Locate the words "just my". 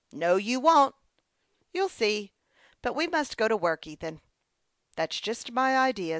5.19-5.77